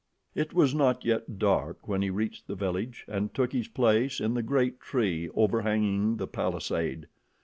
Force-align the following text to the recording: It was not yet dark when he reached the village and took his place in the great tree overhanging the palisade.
It 0.33 0.51
was 0.51 0.73
not 0.73 1.05
yet 1.05 1.37
dark 1.37 1.87
when 1.87 2.01
he 2.01 2.09
reached 2.09 2.47
the 2.47 2.55
village 2.55 3.05
and 3.07 3.31
took 3.35 3.53
his 3.53 3.67
place 3.67 4.19
in 4.19 4.33
the 4.33 4.41
great 4.41 4.79
tree 4.79 5.29
overhanging 5.35 6.17
the 6.17 6.25
palisade. 6.27 7.05